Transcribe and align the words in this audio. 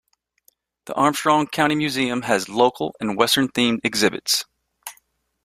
The 0.85 0.95
Armstrong 0.95 1.45
County 1.45 1.75
Museum 1.75 2.23
has 2.23 2.49
local 2.49 2.95
and 2.99 3.15
western-themed 3.15 3.81
exhibits. 3.83 4.45